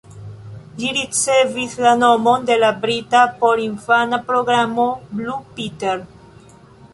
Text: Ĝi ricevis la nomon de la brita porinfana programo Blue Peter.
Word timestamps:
Ĝi 0.77 0.87
ricevis 0.99 1.75
la 1.87 1.91
nomon 2.03 2.47
de 2.47 2.57
la 2.63 2.71
brita 2.85 3.21
porinfana 3.43 4.21
programo 4.31 4.89
Blue 5.21 5.39
Peter. 5.61 6.03